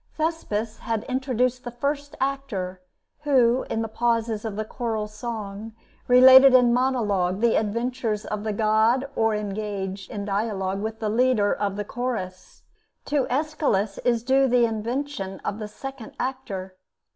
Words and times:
Thespis 0.17 0.79
had 0.79 1.03
introduced 1.03 1.63
the 1.63 1.69
first 1.69 2.15
actor, 2.19 2.81
who, 3.19 3.67
in 3.69 3.83
the 3.83 3.87
pauses 3.87 4.43
of 4.43 4.55
the 4.55 4.65
choral 4.65 5.07
song, 5.07 5.73
related 6.07 6.55
in 6.55 6.73
monologue 6.73 7.39
the 7.39 7.55
adventures 7.55 8.25
of 8.25 8.43
the 8.43 8.51
god 8.51 9.07
or 9.15 9.35
engaged 9.35 10.09
in 10.09 10.25
dialogue 10.25 10.81
with 10.81 10.97
the 10.97 11.09
leader 11.09 11.53
of 11.53 11.75
the 11.75 11.85
chorus. 11.85 12.63
To 13.05 13.27
Aeschylus 13.29 13.99
is 13.99 14.23
due 14.23 14.47
the 14.47 14.65
invention 14.65 15.39
of 15.41 15.59
the 15.59 15.67
second 15.67 16.13
actor. 16.19 16.77